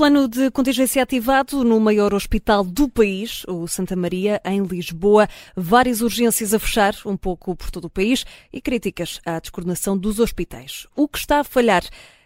Plano 0.00 0.26
de 0.28 0.50
contingência 0.50 1.02
ativado 1.02 1.62
no 1.62 1.78
maior 1.78 2.14
hospital 2.14 2.64
do 2.64 2.88
país, 2.88 3.44
o 3.46 3.68
Santa 3.68 3.94
Maria, 3.94 4.40
em 4.46 4.62
Lisboa. 4.62 5.28
Várias 5.54 6.00
urgências 6.00 6.54
a 6.54 6.58
fechar, 6.58 6.94
um 7.04 7.18
pouco 7.18 7.54
por 7.54 7.70
todo 7.70 7.84
o 7.84 7.90
país, 7.90 8.24
e 8.50 8.62
críticas 8.62 9.20
à 9.26 9.38
descoordenação 9.38 9.98
dos 9.98 10.18
hospitais. 10.18 10.86
O 10.96 11.06
que 11.06 11.18
está 11.18 11.40
a 11.40 11.44
falhar? 11.44 11.82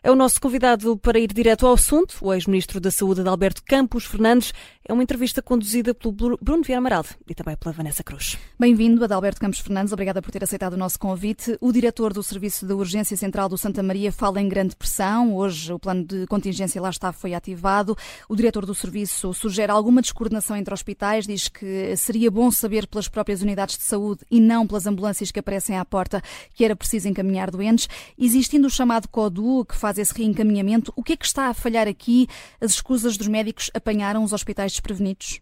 É 0.06 0.10
o 0.10 0.14
nosso 0.14 0.38
convidado 0.38 0.98
para 0.98 1.18
ir 1.18 1.32
direto 1.32 1.66
ao 1.66 1.72
assunto, 1.72 2.18
o 2.20 2.30
ex-ministro 2.34 2.78
da 2.78 2.90
Saúde, 2.90 3.22
Adalberto 3.22 3.62
Campos 3.64 4.04
Fernandes. 4.04 4.52
É 4.86 4.92
uma 4.92 5.02
entrevista 5.02 5.40
conduzida 5.40 5.94
pelo 5.94 6.12
Bruno 6.12 6.62
Vieira 6.62 6.76
Amaral 6.76 7.06
e 7.26 7.34
também 7.34 7.56
pela 7.56 7.72
Vanessa 7.72 8.04
Cruz. 8.04 8.36
Bem-vindo, 8.60 9.02
Adalberto 9.02 9.40
Campos 9.40 9.60
Fernandes. 9.60 9.94
Obrigada 9.94 10.20
por 10.20 10.30
ter 10.30 10.44
aceitado 10.44 10.74
o 10.74 10.76
nosso 10.76 10.98
convite. 10.98 11.56
O 11.58 11.72
diretor 11.72 12.12
do 12.12 12.22
Serviço 12.22 12.66
de 12.66 12.74
Urgência 12.74 13.16
Central 13.16 13.48
do 13.48 13.56
Santa 13.56 13.82
Maria 13.82 14.12
fala 14.12 14.42
em 14.42 14.46
grande 14.46 14.76
pressão. 14.76 15.34
Hoje 15.34 15.72
o 15.72 15.78
plano 15.78 16.04
de 16.04 16.26
contingência 16.26 16.82
lá 16.82 16.90
está 16.90 17.10
foi 17.10 17.32
ativado. 17.32 17.96
O 18.28 18.36
diretor 18.36 18.66
do 18.66 18.74
serviço 18.74 19.32
sugere 19.32 19.72
alguma 19.72 20.02
descoordenação 20.02 20.54
entre 20.54 20.74
hospitais, 20.74 21.26
diz 21.26 21.48
que 21.48 21.96
seria 21.96 22.30
bom 22.30 22.50
saber 22.50 22.86
pelas 22.86 23.08
próprias 23.08 23.40
unidades 23.40 23.78
de 23.78 23.84
saúde 23.84 24.20
e 24.30 24.38
não 24.38 24.66
pelas 24.66 24.86
ambulâncias 24.86 25.30
que 25.30 25.40
aparecem 25.40 25.78
à 25.78 25.84
porta 25.86 26.22
que 26.52 26.62
era 26.62 26.76
preciso 26.76 27.08
encaminhar 27.08 27.50
doentes. 27.50 27.88
Existindo 28.18 28.66
o 28.66 28.70
chamado 28.70 29.08
CODU, 29.08 29.64
que 29.64 29.74
faz 29.74 29.93
faz 29.94 29.98
esse 29.98 30.18
reencaminhamento. 30.18 30.92
O 30.96 31.02
que 31.02 31.12
é 31.12 31.16
que 31.16 31.24
está 31.24 31.48
a 31.48 31.54
falhar 31.54 31.86
aqui? 31.86 32.26
As 32.60 32.72
escusas 32.72 33.16
dos 33.16 33.28
médicos 33.28 33.70
apanharam 33.74 34.24
os 34.24 34.32
hospitais 34.32 34.72
desprevenidos? 34.72 35.40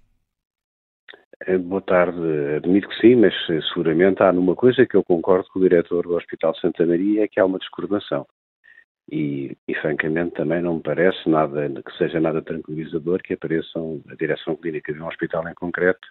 Eh, 1.47 1.59
boa 1.59 1.81
tarde. 1.81 2.21
Admito 2.57 2.89
que 2.89 3.01
sim, 3.01 3.17
mas 3.17 3.35
eh, 3.49 3.61
seguramente 3.73 4.23
há 4.23 4.33
numa 4.33 4.55
coisa 4.55 4.87
que 4.87 4.97
eu 4.97 5.03
concordo 5.03 5.49
com 5.53 5.59
o 5.59 5.63
diretor 5.63 6.05
do 6.05 6.17
Hospital 6.17 6.55
Santa 6.57 6.85
Maria, 6.87 7.25
é 7.25 7.29
que 7.29 7.41
há 7.41 7.45
uma 7.45 7.59
descoordenação. 7.59 8.27
E, 9.11 9.57
e, 9.67 9.75
francamente 9.75 10.37
também 10.37 10.63
não 10.63 10.75
me 10.75 10.83
parece 10.83 11.29
nada 11.29 11.69
que 11.69 11.99
seja 11.99 12.21
nada 12.21 12.41
tranquilizador 12.41 13.21
que 13.21 13.35
apareçam 13.35 14.01
a 14.09 14.15
direção 14.15 14.55
clínica 14.55 14.93
de 14.93 15.01
um 15.01 15.09
hospital 15.09 15.47
em 15.49 15.55
concreto 15.55 16.07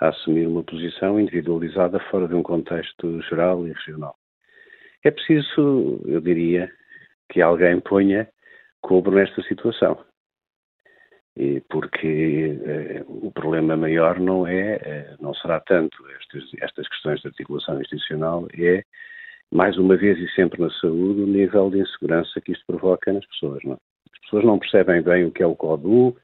a 0.00 0.08
assumir 0.08 0.46
uma 0.46 0.62
posição 0.62 1.18
individualizada 1.18 1.98
fora 2.10 2.28
de 2.28 2.34
um 2.34 2.42
contexto 2.42 3.20
geral 3.22 3.66
e 3.66 3.72
regional. 3.72 4.14
É 5.02 5.10
preciso, 5.10 6.00
eu 6.06 6.20
diria, 6.20 6.70
que 7.28 7.40
alguém 7.40 7.80
ponha 7.80 8.28
cobro 8.80 9.14
nesta 9.14 9.42
situação. 9.42 10.04
E 11.36 11.60
porque 11.68 12.58
eh, 12.64 13.04
o 13.06 13.30
problema 13.30 13.76
maior 13.76 14.18
não 14.18 14.46
é, 14.46 14.80
eh, 14.82 15.16
não 15.20 15.32
será 15.34 15.60
tanto 15.60 15.96
estas, 16.20 16.44
estas 16.60 16.88
questões 16.88 17.20
de 17.20 17.28
articulação 17.28 17.80
institucional, 17.80 18.48
é 18.58 18.82
mais 19.52 19.78
uma 19.78 19.96
vez 19.96 20.18
e 20.18 20.28
sempre 20.34 20.60
na 20.60 20.70
saúde 20.70 21.22
o 21.22 21.26
nível 21.26 21.70
de 21.70 21.78
insegurança 21.78 22.40
que 22.40 22.52
isto 22.52 22.64
provoca 22.66 23.12
nas 23.12 23.24
pessoas. 23.26 23.62
Não? 23.62 23.74
É? 23.74 23.78
As 24.12 24.20
pessoas 24.22 24.44
não 24.44 24.58
percebem 24.58 25.00
bem 25.00 25.26
o 25.26 25.30
que 25.30 25.42
é 25.42 25.46
o 25.46 25.54
CODU, 25.54 26.16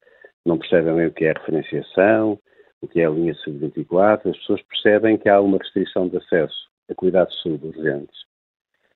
não 0.45 0.57
percebem 0.57 0.95
bem 0.95 1.07
o 1.07 1.13
que 1.13 1.25
é 1.25 1.31
a 1.31 1.39
referenciação, 1.39 2.39
o 2.81 2.87
que 2.87 2.99
é 2.99 3.05
a 3.05 3.09
linha 3.09 3.33
sub-24, 3.35 4.29
as 4.29 4.37
pessoas 4.37 4.61
percebem 4.63 5.17
que 5.17 5.29
há 5.29 5.39
uma 5.39 5.57
restrição 5.57 6.09
de 6.09 6.17
acesso 6.17 6.69
a 6.89 6.93
cuidados 6.93 7.33
de 7.35 7.41
saúde 7.41 7.67
urgentes 7.67 8.25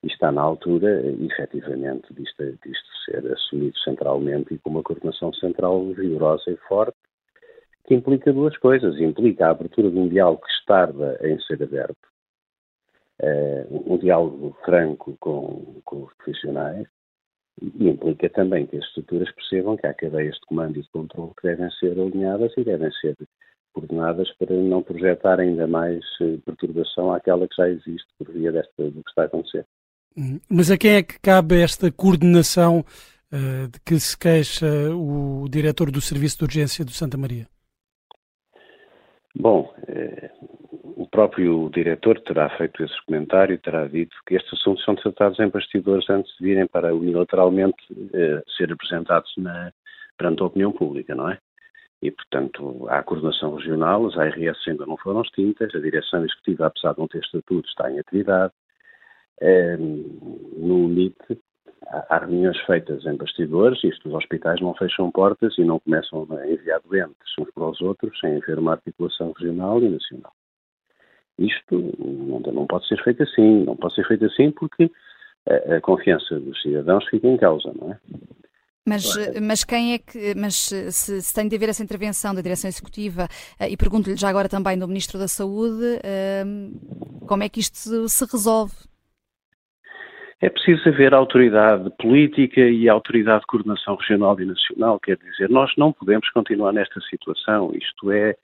e 0.03 0.08
está 0.08 0.31
na 0.31 0.42
altura, 0.42 1.02
efetivamente, 1.22 2.14
disto, 2.14 2.44
disto 2.66 2.88
ser 3.05 3.31
assumido 3.31 3.78
centralmente 3.80 4.53
e 4.53 4.58
com 4.59 4.69
uma 4.69 4.83
coordenação 4.83 5.33
central 5.33 5.91
rigorosa 5.91 6.50
e 6.52 6.58
forte, 6.67 6.97
que 7.86 7.95
implica 7.95 8.31
duas 8.31 8.58
coisas. 8.58 9.00
Implica 9.00 9.47
a 9.47 9.52
abertura 9.52 9.89
de 9.89 9.97
um 9.97 10.08
diálogo 10.08 10.41
que 10.41 10.66
tarda 10.66 11.19
em 11.22 11.39
ser 11.41 11.61
aberto, 11.61 12.08
uh, 13.22 13.94
um 13.94 13.97
diálogo 13.97 14.56
franco 14.64 15.17
com, 15.19 15.81
com 15.83 16.03
os 16.03 16.13
profissionais, 16.16 16.88
e 17.61 17.89
implica 17.89 18.29
também 18.29 18.66
que 18.66 18.78
as 18.78 18.85
estruturas 18.85 19.29
percebam 19.34 19.75
que 19.75 19.85
há 19.85 19.94
cadeias 19.94 20.35
de 20.35 20.45
comando 20.45 20.78
e 20.78 20.81
de 20.81 20.90
controle 20.90 21.34
que 21.35 21.47
devem 21.47 21.69
ser 21.72 22.00
alinhadas 22.00 22.53
e 22.56 22.63
devem 22.63 22.91
ser 22.94 23.18
coordenadas 23.74 24.31
para 24.38 24.56
não 24.56 24.81
projetar 24.81 25.40
ainda 25.40 25.68
mais 25.68 26.03
eh, 26.22 26.38
perturbação 26.45 27.13
àquela 27.13 27.47
que 27.47 27.56
já 27.56 27.69
existe 27.69 28.07
por 28.18 28.31
via 28.31 28.51
desta, 28.51 28.90
do 28.90 29.03
que 29.03 29.09
está 29.09 29.24
a 29.24 29.25
acontecer. 29.25 29.66
Uhum. 30.18 30.40
Mas 30.50 30.70
a 30.72 30.78
quem 30.78 30.96
é 30.96 31.03
que 31.03 31.20
cabe 31.20 31.62
esta 31.62 31.92
coordenação 31.92 32.80
uh, 33.31 33.68
de 33.68 33.80
que 33.86 34.00
se 34.00 34.18
queixa 34.18 34.68
o 34.94 35.47
diretor 35.50 35.92
do 35.92 36.02
Serviço 36.02 36.40
de 36.40 36.44
Urgência 36.46 36.84
do 36.84 36.92
Santa 36.92 37.18
Maria? 37.18 37.47
Bom, 39.36 39.74
eh, 39.88 40.31
o 40.98 41.08
próprio 41.08 41.69
diretor 41.69 42.19
terá 42.22 42.50
feito 42.58 42.84
esse 42.84 43.06
comentário 43.06 43.53
e 43.53 43.58
terá 43.58 43.88
dito 43.88 44.16
que 44.28 44.36
estes 44.36 44.59
assuntos 44.59 44.84
são 44.84 44.96
tratados 44.96 45.40
em 45.40 45.48
bastidores 45.48 46.09
antes 46.09 46.36
de 46.38 46.44
virem 46.44 46.68
para 46.68 46.94
unilateralmente 46.94 47.78
eh, 48.14 48.44
ser 48.58 48.72
apresentados 48.74 49.31
na, 49.38 49.72
perante 50.18 50.42
a 50.42 50.46
opinião 50.46 50.72
pública, 50.72 51.16
não 51.16 51.30
é? 51.30 51.38
E, 52.02 52.12
portanto, 52.12 52.88
há 52.90 53.00
a 53.00 53.03
coordenação 53.03 53.56
regional, 53.56 54.08
as 54.08 54.18
ARS 54.18 54.68
ainda 54.68 54.86
não 54.86 54.98
foram 54.98 55.22
extintas, 55.22 55.74
a 55.75 55.80
direção 55.80 56.24
executiva, 56.24 56.68
apesar 56.68 56.94
de 56.94 57.00
não 57.00 57.08
ter 57.08 57.19
estatuto, 57.19 57.68
está 57.68 57.92
em 57.92 58.00
atividade, 58.00 58.53
no 59.41 60.88
limite, 60.88 61.39
há 61.88 62.19
reuniões 62.19 62.59
feitas 62.66 63.05
em 63.05 63.16
bastidores, 63.16 63.83
isto 63.83 64.09
os 64.09 64.16
hospitais 64.16 64.61
não 64.61 64.73
fecham 64.75 65.11
portas 65.11 65.57
e 65.57 65.63
não 65.63 65.79
começam 65.79 66.27
a 66.31 66.47
enviar 66.47 66.81
doentes 66.81 67.38
uns 67.39 67.50
para 67.51 67.69
os 67.69 67.81
outros 67.81 68.17
sem 68.19 68.38
haver 68.38 68.59
uma 68.59 68.73
articulação 68.73 69.31
regional 69.31 69.81
e 69.81 69.89
nacional. 69.89 70.33
Isto 71.38 71.94
não, 71.97 72.39
não 72.39 72.67
pode 72.67 72.88
ser 72.88 73.01
feito 73.03 73.23
assim, 73.23 73.63
não 73.63 73.75
pode 73.75 73.95
ser 73.95 74.05
feito 74.07 74.25
assim 74.25 74.51
porque 74.51 74.91
a, 75.47 75.77
a 75.77 75.81
confiança 75.81 76.39
dos 76.39 76.61
cidadãos 76.61 77.07
fica 77.09 77.27
em 77.27 77.38
causa, 77.38 77.71
não 77.73 77.94
é? 77.94 78.00
Mas, 78.85 79.03
mas 79.39 79.63
quem 79.63 79.94
é 79.94 80.00
que, 80.00 80.33
mas 80.35 80.56
se, 80.56 81.21
se, 81.21 81.33
tem 81.33 81.47
de 81.47 81.56
haver 81.56 81.69
essa 81.69 81.83
intervenção 81.83 82.33
da 82.33 82.41
direção 82.41 82.67
executiva 82.67 83.27
eh, 83.59 83.69
e 83.69 83.77
pergunto-lhe 83.77 84.16
já 84.16 84.29
agora 84.29 84.50
também 84.50 84.79
do 84.79 84.88
Ministro 84.88 85.19
da 85.19 85.27
Saúde, 85.27 86.00
eh, 86.03 86.44
como 87.27 87.44
é 87.44 87.50
que 87.50 87.59
isto 87.59 88.07
se 88.09 88.25
resolve? 88.25 88.73
É 90.41 90.50
preciso 90.50 90.88
haver 90.88 91.13
autoridade 91.13 91.89
política 92.00 92.61
e 92.61 92.88
autoridade 92.88 93.41
de 93.41 93.47
coordenação 93.47 93.95
regional 93.95 94.39
e 94.39 94.45
nacional, 94.45 94.97
quer 94.97 95.17
dizer, 95.17 95.50
nós 95.50 95.69
não 95.77 95.91
podemos 95.91 96.29
continuar 96.29 96.72
nesta 96.72 97.01
situação, 97.01 97.72
isto 97.75 98.09
é, 98.09 98.35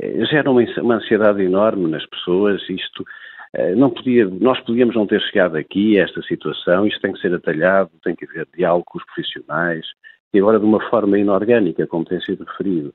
é 0.00 0.24
gera 0.24 0.50
uma, 0.50 0.64
ansiedade 0.96 1.40
enorme 1.40 1.88
nas 1.88 2.04
pessoas, 2.06 2.60
isto 2.68 3.04
é, 3.52 3.76
não 3.76 3.90
podia, 3.90 4.26
nós 4.26 4.58
podíamos 4.60 4.96
não 4.96 5.06
ter 5.06 5.20
chegado 5.22 5.56
aqui 5.56 6.00
a 6.00 6.02
esta 6.02 6.20
situação, 6.22 6.84
isto 6.84 7.00
tem 7.00 7.12
que 7.12 7.20
ser 7.20 7.32
atalhado, 7.32 7.92
tem 8.02 8.16
que 8.16 8.24
haver 8.24 8.48
diálogo 8.56 8.86
com 8.86 8.98
os 8.98 9.04
profissionais, 9.06 9.86
e 10.34 10.38
agora 10.40 10.58
de 10.58 10.64
uma 10.64 10.80
forma 10.90 11.16
inorgânica, 11.16 11.86
como 11.86 12.04
tem 12.04 12.20
sido 12.22 12.42
referido, 12.42 12.92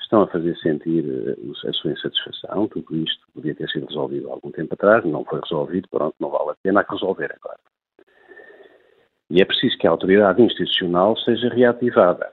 estão 0.00 0.22
a 0.22 0.26
fazer 0.26 0.56
sentir 0.58 1.04
eh, 1.04 1.68
a 1.68 1.72
sua 1.72 1.92
insatisfação, 1.92 2.66
tudo 2.66 2.96
isto 2.96 3.26
podia 3.32 3.54
ter 3.54 3.68
sido 3.68 3.86
resolvido 3.86 4.28
há 4.28 4.32
algum 4.32 4.50
tempo 4.50 4.74
atrás, 4.74 5.04
não 5.04 5.24
foi 5.24 5.40
resolvido, 5.40 5.88
pronto, 5.88 6.16
não 6.18 6.30
vale 6.30 6.50
a 6.50 6.56
pena 6.64 6.84
resolver 6.88 7.32
agora. 7.32 7.58
E 9.30 9.40
é 9.40 9.44
preciso 9.44 9.76
que 9.78 9.86
a 9.86 9.90
autoridade 9.90 10.42
institucional 10.42 11.16
seja 11.18 11.48
reativada. 11.48 12.32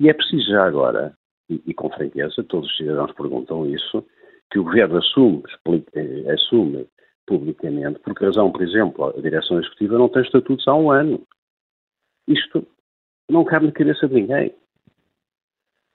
E 0.00 0.08
é 0.08 0.14
preciso 0.14 0.50
já 0.50 0.64
agora, 0.64 1.16
e, 1.48 1.62
e 1.66 1.74
com 1.74 1.90
franqueza, 1.90 2.42
todos 2.44 2.70
os 2.70 2.76
cidadãos 2.76 3.12
perguntam 3.12 3.66
isso, 3.66 4.04
que 4.50 4.58
o 4.58 4.64
Governo 4.64 4.98
assume, 4.98 5.42
explique, 5.48 5.88
eh, 5.94 6.32
assume 6.32 6.86
publicamente, 7.26 7.98
por 8.00 8.14
que 8.14 8.24
razão, 8.24 8.50
por 8.50 8.62
exemplo, 8.62 9.14
a 9.16 9.20
direção 9.20 9.58
executiva 9.58 9.96
não 9.96 10.08
tem 10.08 10.22
estatutos 10.22 10.66
há 10.66 10.74
um 10.74 10.90
ano. 10.90 11.22
Isto 12.26 12.66
não 13.30 13.44
cabe 13.44 13.66
na 13.66 13.72
cabeça 13.72 14.08
de 14.08 14.14
ninguém. 14.14 14.54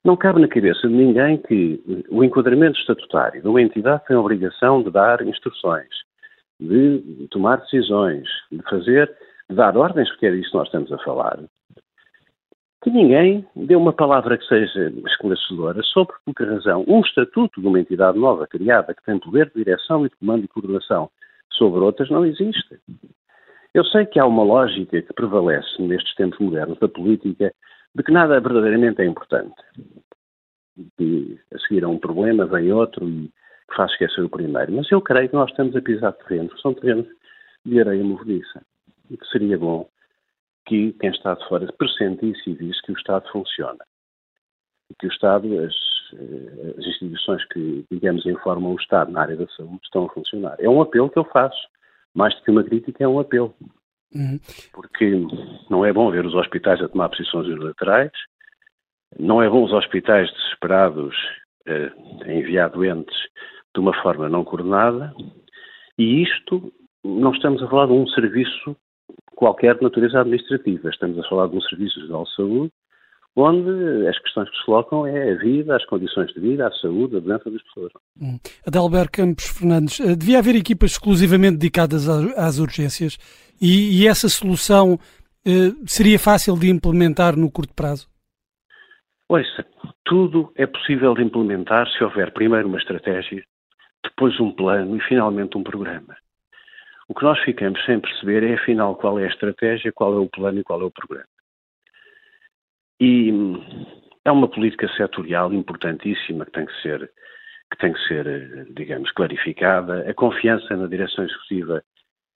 Não 0.04 0.16
cabe 0.16 0.40
na 0.40 0.48
cabeça 0.48 0.88
de 0.88 0.94
ninguém 0.94 1.38
que 1.38 2.06
o 2.10 2.24
enquadramento 2.24 2.80
estatutário 2.80 3.42
de 3.42 3.48
uma 3.48 3.62
entidade 3.62 4.06
tem 4.06 4.16
a 4.16 4.20
obrigação 4.20 4.82
de 4.82 4.90
dar 4.90 5.22
instruções, 5.28 5.90
de 6.60 7.28
tomar 7.30 7.58
decisões, 7.58 8.28
de 8.52 8.62
fazer 8.70 9.14
dar 9.50 9.78
ordens, 9.78 10.10
porque 10.10 10.28
é 10.28 10.32
disso 10.32 10.52
que 10.52 10.58
nós 10.58 10.68
estamos 10.68 10.92
a 10.92 10.98
falar, 11.00 11.40
que 12.84 12.92
ninguém 12.92 13.46
deu 13.56 13.80
uma 13.80 13.94
palavra 13.94 14.38
que 14.38 14.46
seja 14.46 14.90
esclarecedora 15.06 15.82
sobre 15.84 16.16
por 16.24 16.36
que 16.36 16.44
razão 16.44 16.86
um 16.88 17.00
estatuto 17.02 17.60
de 17.60 17.68
uma 17.68 17.80
entidade 17.80 18.18
nova 18.20 18.46
criada 18.48 18.94
que 18.94 19.04
tem 19.04 19.20
poder 19.20 19.48
de 19.48 19.64
direção 19.64 20.06
e 20.06 20.10
de 20.10 20.16
comando 20.16 20.46
e 20.46 20.48
coordenação 20.48 21.10
sobre 21.52 21.80
outras 21.80 22.10
não 22.10 22.26
existe. 22.26 22.80
Eu 23.74 23.84
sei 23.86 24.06
que 24.06 24.20
há 24.20 24.26
uma 24.26 24.44
lógica 24.44 25.02
que 25.02 25.14
prevalece 25.14 25.82
nestes 25.82 26.14
tempos 26.16 26.40
modernos 26.40 26.80
da 26.80 26.88
política 26.88 27.54
de 27.96 28.04
que 28.04 28.12
nada 28.12 28.40
verdadeiramente 28.40 29.02
é 29.02 29.06
importante. 29.06 29.56
Que 30.98 31.40
a 31.54 31.60
seguir 31.60 31.84
a 31.84 31.88
um 31.88 31.98
problema 31.98 32.46
vem 32.46 32.72
outro 32.72 33.08
e 33.08 33.32
faz 33.76 33.92
esquecer 33.92 34.24
o 34.24 34.30
primeiro. 34.30 34.72
Mas 34.74 34.92
eu 34.92 35.02
creio 35.02 35.30
que 35.30 35.36
nós 35.36 35.50
estamos 35.50 35.76
a 35.76 35.82
pisar 35.82 36.14
terrenos 36.14 36.54
que 36.54 36.62
são 36.62 36.74
terrenos 36.74 37.08
de 37.66 37.80
areia 37.80 38.04
movediça 38.04 38.62
e 39.10 39.18
que 39.18 39.28
seria 39.28 39.58
bom 39.58 39.90
que 40.66 40.94
quem 40.94 41.10
está 41.10 41.34
de 41.34 41.48
fora 41.48 41.72
pressentisse 41.74 42.50
e 42.50 42.54
visse 42.54 42.82
que 42.82 42.92
o 42.92 42.98
Estado 42.98 43.30
funciona. 43.32 43.84
E 44.90 44.96
que 44.96 45.08
o 45.08 45.12
Estado, 45.12 45.48
as 45.64 45.74
as 46.78 46.86
instituições 46.86 47.44
que, 47.46 47.86
digamos, 47.92 48.26
informam 48.26 48.74
o 48.74 48.80
Estado 48.80 49.12
na 49.12 49.22
área 49.22 49.36
da 49.36 49.48
saúde 49.50 49.80
estão 49.84 50.06
a 50.06 50.10
funcionar. 50.10 50.56
É 50.60 50.70
um 50.70 50.82
apelo 50.82 51.10
que 51.10 51.20
eu 51.20 51.26
faço. 51.26 51.58
Mais 52.14 52.34
do 52.36 52.44
que 52.44 52.52
uma 52.52 52.64
crítica, 52.64 53.04
é 53.04 53.08
um 53.08 53.20
apelo. 53.20 53.54
Uhum. 54.16 54.40
Porque 54.74 55.12
não 55.70 55.86
é 55.86 55.92
bom 55.92 56.10
ver 56.10 56.26
os 56.26 56.34
hospitais 56.34 56.82
a 56.82 56.88
tomar 56.88 57.10
posições 57.10 57.48
unilaterais, 57.48 58.12
não 59.20 59.42
é 59.42 59.50
bom 59.50 59.64
os 59.64 59.74
hospitais 59.74 60.32
desesperados 60.32 61.16
eh, 61.66 61.92
a 62.26 62.32
enviar 62.32 62.70
doentes 62.70 63.18
de 63.74 63.80
uma 63.80 63.94
forma 64.02 64.30
não 64.30 64.44
coordenada, 64.44 65.14
e 65.98 66.24
isto 66.24 66.74
não 67.04 67.32
estamos 67.32 67.62
a 67.62 67.68
falar 67.68 67.88
de 67.88 67.94
um 67.94 68.08
serviço 68.08 68.76
qualquer 69.36 69.76
de 69.76 69.84
natureza 69.84 70.20
administrativa, 70.20 70.90
estamos 70.90 71.18
a 71.20 71.30
falar 71.30 71.48
de 71.48 71.58
um 71.58 71.62
serviço 71.62 72.00
geral 72.02 72.24
de 72.24 72.36
saúde 72.36 72.72
onde 73.38 74.08
as 74.08 74.18
questões 74.20 74.50
que 74.50 74.58
se 74.58 74.66
colocam 74.66 75.06
é 75.06 75.34
a 75.34 75.36
vida, 75.36 75.76
as 75.76 75.86
condições 75.86 76.34
de 76.34 76.40
vida, 76.40 76.68
a 76.68 76.72
saúde, 76.72 77.18
a 77.18 77.20
doença 77.20 77.52
das 77.52 77.62
pessoas. 77.62 77.92
Hum. 78.20 78.40
Adalberto 78.66 79.12
Campos 79.12 79.46
Fernandes, 79.46 80.00
eh, 80.00 80.16
devia 80.16 80.40
haver 80.40 80.56
equipas 80.56 80.92
exclusivamente 80.92 81.58
dedicadas 81.58 82.10
às 82.10 82.58
urgências 82.58 83.18
e, 83.62 84.02
e 84.02 84.08
essa 84.08 84.28
solução 84.28 84.98
eh, 85.46 85.72
seria 85.86 86.18
fácil 86.18 86.58
de 86.58 86.68
implementar 86.68 87.38
no 87.38 87.52
curto 87.52 87.76
prazo? 87.76 88.10
Ouça, 89.30 89.64
tudo 90.04 90.52
é 90.56 90.66
possível 90.66 91.14
de 91.14 91.22
implementar 91.22 91.88
se 91.92 92.04
houver 92.04 92.34
primeiro 92.34 92.68
uma 92.68 92.80
estratégia, 92.80 93.44
depois 94.04 94.40
um 94.40 94.52
plano 94.52 94.96
e 94.96 95.02
finalmente 95.02 95.56
um 95.56 95.64
programa. 95.64 96.16
O 97.10 97.14
que 97.14 97.24
nós 97.24 97.40
ficamos 97.40 97.84
sem 97.86 98.00
perceber 98.00 98.44
é 98.44 98.56
afinal 98.56 98.96
qual 98.96 99.18
é 99.18 99.24
a 99.24 99.30
estratégia, 99.30 99.94
qual 99.94 100.14
é 100.14 100.20
o 100.20 100.30
plano 100.30 100.60
e 100.60 100.64
qual 100.64 100.82
é 100.82 100.86
o 100.86 100.92
programa. 100.92 101.28
E 103.00 103.32
é 104.26 104.32
uma 104.32 104.50
política 104.50 104.90
setorial 104.90 105.54
importantíssima 105.54 106.46
que 106.46 106.52
tem 106.52 106.66
que 106.66 106.82
ser, 106.82 107.10
que 107.72 107.78
tem 107.78 107.94
que 107.94 108.08
ser, 108.08 108.68
digamos, 108.74 109.10
clarificada. 109.12 110.10
A 110.10 110.14
confiança 110.14 110.76
na 110.76 110.88
direção 110.88 111.24
executiva 111.24 111.82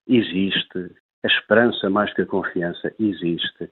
existe, 0.07 0.95
a 1.23 1.27
esperança 1.27 1.89
mais 1.89 2.13
que 2.13 2.21
a 2.21 2.25
confiança 2.25 2.93
existe. 2.97 3.69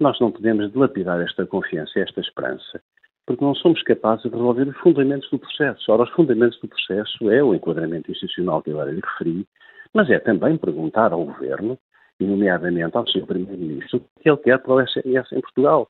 Nós 0.00 0.18
não 0.18 0.32
podemos 0.32 0.72
dilapidar 0.72 1.20
esta 1.20 1.44
confiança, 1.44 2.00
esta 2.00 2.20
esperança, 2.20 2.80
porque 3.26 3.44
não 3.44 3.54
somos 3.54 3.82
capazes 3.82 4.22
de 4.22 4.30
resolver 4.30 4.68
os 4.68 4.78
fundamentos 4.78 5.28
do 5.30 5.38
processo. 5.38 5.92
Ora, 5.92 6.04
os 6.04 6.10
fundamentos 6.12 6.58
do 6.60 6.68
processo 6.68 7.30
é 7.30 7.42
o 7.42 7.54
enquadramento 7.54 8.10
institucional 8.10 8.62
que 8.62 8.70
agora 8.70 8.92
lhe 8.92 9.00
referi, 9.00 9.46
mas 9.94 10.10
é 10.10 10.18
também 10.18 10.56
perguntar 10.56 11.12
ao 11.12 11.24
Governo, 11.24 11.78
e 12.20 12.24
nomeadamente 12.24 12.96
ao 12.96 13.06
Sr. 13.06 13.26
Primeiro-Ministro, 13.26 13.98
o 13.98 14.20
que 14.20 14.28
ele 14.28 14.38
quer 14.38 14.58
para 14.58 14.74
o 14.74 14.80
SNS 14.80 15.32
em 15.32 15.40
Portugal 15.40 15.88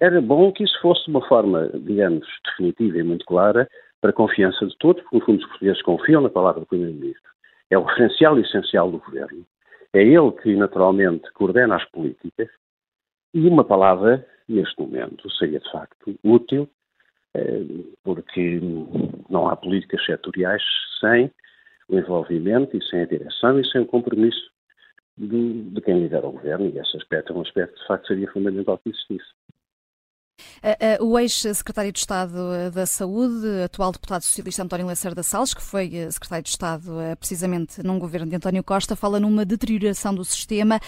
era 0.00 0.20
bom 0.20 0.52
que 0.52 0.64
isso 0.64 0.80
fosse 0.80 1.04
de 1.04 1.10
uma 1.10 1.26
forma, 1.26 1.70
digamos, 1.72 2.26
definitiva 2.44 2.98
e 2.98 3.02
muito 3.02 3.24
clara 3.24 3.68
para 4.00 4.10
a 4.10 4.14
confiança 4.14 4.66
de 4.66 4.76
todos, 4.78 5.02
porque 5.02 5.16
no 5.16 5.24
fundo 5.24 5.38
os 5.38 5.48
portugueses 5.48 5.82
confiam 5.82 6.20
na 6.20 6.28
palavra 6.28 6.60
do 6.60 6.66
Primeiro-Ministro. 6.66 7.30
É 7.70 7.78
o 7.78 7.84
referencial 7.84 8.38
essencial 8.38 8.90
do 8.90 8.98
Governo. 8.98 9.46
É 9.92 10.02
ele 10.02 10.32
que, 10.42 10.54
naturalmente, 10.56 11.30
coordena 11.32 11.76
as 11.76 11.84
políticas 11.90 12.48
e 13.32 13.46
uma 13.46 13.64
palavra, 13.64 14.26
neste 14.48 14.78
momento, 14.80 15.30
seria 15.30 15.60
de 15.60 15.70
facto 15.70 16.18
útil, 16.24 16.68
eh, 17.34 17.62
porque 18.02 18.60
não 19.30 19.48
há 19.48 19.56
políticas 19.56 20.04
setoriais 20.04 20.62
sem 21.00 21.30
o 21.88 21.98
envolvimento 21.98 22.76
e 22.76 22.84
sem 22.84 23.02
a 23.02 23.06
direção 23.06 23.58
e 23.58 23.70
sem 23.70 23.80
o 23.80 23.86
compromisso 23.86 24.50
de, 25.16 25.62
de 25.70 25.80
quem 25.80 26.00
lidera 26.00 26.26
o 26.26 26.32
governo, 26.32 26.66
e 26.66 26.78
esse 26.78 26.96
aspecto 26.96 27.32
é 27.32 27.36
um 27.36 27.42
aspecto 27.42 27.74
que 27.74 27.80
de 27.80 27.86
facto 27.86 28.06
seria 28.08 28.32
fundamental 28.32 28.78
que 28.78 28.90
existisse. 28.90 29.32
O 30.98 31.18
ex-secretário 31.18 31.92
de 31.92 31.98
Estado 31.98 32.54
eh, 32.54 32.70
da 32.70 32.86
Saúde, 32.86 33.46
atual 33.64 33.92
deputado 33.92 34.22
socialista 34.22 34.62
António 34.62 34.86
Lacerda 34.86 35.22
Salles, 35.22 35.52
que 35.52 35.60
foi 35.60 35.94
eh, 35.94 36.10
secretário 36.10 36.42
de 36.42 36.48
Estado 36.48 37.00
eh, 37.02 37.14
precisamente 37.16 37.82
num 37.82 37.98
governo 37.98 38.26
de 38.26 38.36
António 38.36 38.64
Costa, 38.64 38.96
fala 38.96 39.20
numa 39.20 39.44
deterioração 39.44 40.14
do 40.14 40.24
sistema, 40.24 40.80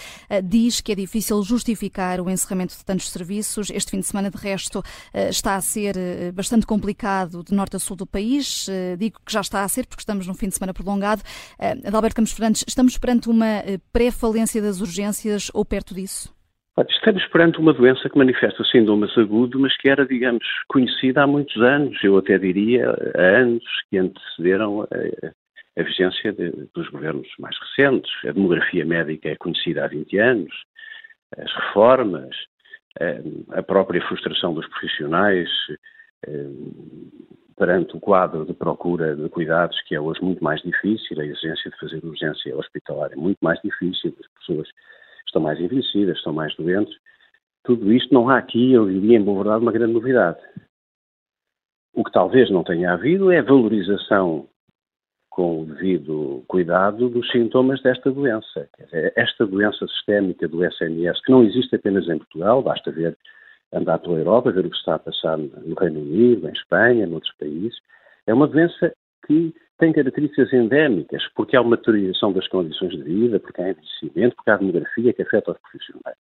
diz 0.43 0.81
que 0.81 0.93
é 0.93 0.95
difícil 0.95 1.43
justificar 1.43 2.19
o 2.19 2.27
encerramento 2.27 2.75
de 2.75 2.83
tantos 2.83 3.11
serviços. 3.11 3.69
Este 3.69 3.91
fim 3.91 3.99
de 3.99 4.07
semana, 4.07 4.31
de 4.31 4.37
resto, 4.37 4.83
está 5.13 5.55
a 5.55 5.61
ser 5.61 5.95
bastante 6.33 6.65
complicado 6.65 7.43
de 7.43 7.53
norte 7.53 7.75
a 7.75 7.79
sul 7.79 7.95
do 7.95 8.07
país. 8.07 8.67
Digo 8.97 9.19
que 9.23 9.31
já 9.31 9.41
está 9.41 9.63
a 9.63 9.69
ser 9.69 9.85
porque 9.85 10.01
estamos 10.01 10.25
num 10.25 10.33
fim 10.33 10.49
de 10.49 10.55
semana 10.55 10.73
prolongado. 10.73 11.21
Adalberto 11.85 12.15
Campos 12.15 12.31
Fernandes, 12.31 12.63
estamos 12.67 12.97
perante 12.97 13.29
uma 13.29 13.63
pré-falência 13.91 14.61
das 14.61 14.81
urgências 14.81 15.51
ou 15.53 15.63
perto 15.63 15.93
disso? 15.93 16.36
Estamos 16.85 17.25
perante 17.27 17.57
uma 17.57 17.73
doença 17.73 18.07
que 18.07 18.17
manifesta 18.17 18.63
sintomas 18.65 19.17
agudos, 19.17 19.59
mas 19.59 19.75
que 19.77 19.89
era, 19.89 20.05
digamos, 20.05 20.45
conhecida 20.67 21.23
há 21.23 21.27
muitos 21.27 21.59
anos, 21.59 21.97
eu 22.03 22.15
até 22.17 22.37
diria 22.37 22.91
há 23.15 23.39
anos 23.39 23.63
que 23.89 23.97
antecederam 23.97 24.83
a, 24.83 24.85
a 25.79 25.83
vigência 25.83 26.31
de, 26.31 26.51
dos 26.75 26.87
governos 26.89 27.27
mais 27.39 27.57
recentes. 27.57 28.11
A 28.25 28.31
demografia 28.31 28.85
médica 28.85 29.29
é 29.29 29.35
conhecida 29.35 29.85
há 29.85 29.87
20 29.87 30.17
anos, 30.19 30.53
as 31.35 31.51
reformas, 31.51 32.35
a, 33.53 33.63
própria 33.63 34.01
frustração 34.07 34.53
dos 34.53 34.67
profissionais 34.67 35.49
perante 37.55 37.97
o 37.97 37.99
quadro 37.99 38.45
de 38.45 38.53
procura 38.53 39.15
de 39.15 39.27
cuidados, 39.29 39.81
que 39.87 39.95
é 39.95 39.99
hoje 39.99 40.21
muito 40.21 40.43
mais 40.43 40.61
difícil, 40.61 41.19
a 41.19 41.25
exigência 41.25 41.71
de 41.71 41.79
fazer 41.79 42.05
urgência 42.05 42.55
hospitalar 42.55 43.11
é 43.11 43.15
muito 43.15 43.39
mais 43.41 43.59
difícil, 43.61 44.15
as 44.19 44.27
pessoas 44.39 44.67
estão 45.37 45.41
mais 45.41 45.59
envelhecidas, 45.59 46.17
estão 46.17 46.33
mais 46.33 46.55
doentes. 46.55 46.95
Tudo 47.63 47.91
isto 47.91 48.13
não 48.13 48.29
há 48.29 48.37
aqui, 48.37 48.73
eu 48.73 48.89
diria, 48.89 49.17
em 49.17 49.23
boa 49.23 49.43
verdade, 49.43 49.63
uma 49.63 49.71
grande 49.71 49.93
novidade. 49.93 50.39
O 51.93 52.03
que 52.03 52.11
talvez 52.11 52.49
não 52.49 52.63
tenha 52.63 52.93
havido 52.93 53.31
é 53.31 53.39
a 53.39 53.43
valorização 53.43 54.47
com 55.29 55.61
o 55.61 55.65
devido 55.65 56.43
cuidado 56.47 57.09
dos 57.09 57.29
sintomas 57.31 57.81
desta 57.83 58.11
doença. 58.11 58.67
Esta 59.15 59.45
doença 59.45 59.85
sistémica 59.87 60.47
do 60.47 60.65
SNS, 60.65 61.21
que 61.23 61.31
não 61.31 61.43
existe 61.43 61.75
apenas 61.75 62.07
em 62.07 62.17
Portugal, 62.17 62.61
basta 62.63 62.91
ver, 62.91 63.15
andar 63.71 63.99
pela 63.99 64.17
Europa, 64.17 64.51
ver 64.51 64.65
o 64.65 64.69
que 64.69 64.77
está 64.77 64.95
a 64.95 64.99
passar 64.99 65.37
no 65.37 65.75
Reino 65.75 65.99
Unido, 65.99 66.47
em 66.47 66.53
Espanha, 66.53 67.05
noutros 67.05 67.35
países, 67.37 67.77
é 68.25 68.33
uma 68.33 68.47
doença 68.47 68.93
que 69.25 69.53
tem 69.77 69.93
características 69.93 70.51
endémicas, 70.53 71.23
porque 71.35 71.55
há 71.55 71.61
uma 71.61 71.77
deterioração 71.77 72.33
das 72.33 72.47
condições 72.47 72.91
de 72.91 73.03
vida, 73.03 73.39
porque 73.39 73.61
há 73.61 73.69
envelhecimento, 73.69 74.35
porque 74.35 74.49
há 74.49 74.57
demografia 74.57 75.13
que 75.13 75.21
afeta 75.21 75.51
os 75.51 75.57
profissionais. 75.59 76.17